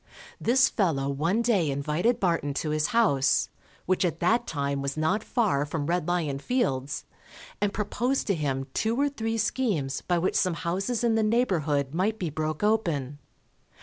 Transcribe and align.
This 0.39 0.67
fellow 0.67 1.07
one 1.09 1.43
day 1.43 1.69
invited 1.69 2.19
Barton 2.19 2.55
to 2.55 2.71
his 2.71 2.87
house, 2.87 3.49
which 3.85 4.03
at 4.03 4.19
that 4.19 4.47
time 4.47 4.81
was 4.81 4.97
not 4.97 5.23
far 5.23 5.63
from 5.63 5.85
Red 5.85 6.07
Lion 6.07 6.39
Fields, 6.39 7.05
and 7.61 7.71
proposed 7.71 8.25
to 8.25 8.33
him 8.33 8.65
two 8.73 8.99
or 8.99 9.09
three 9.09 9.37
schemes 9.37 10.01
by 10.01 10.17
which 10.17 10.33
some 10.33 10.55
houses 10.55 11.03
in 11.03 11.13
the 11.13 11.21
neighbourhood 11.21 11.93
might 11.93 12.17
be 12.17 12.31
broke 12.31 12.63
open. 12.63 13.19